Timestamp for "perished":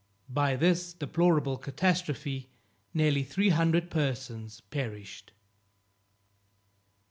4.59-5.31